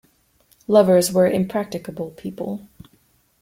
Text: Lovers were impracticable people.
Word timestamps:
Lovers 0.67 1.11
were 1.11 1.27
impracticable 1.27 2.09
people. 2.09 2.67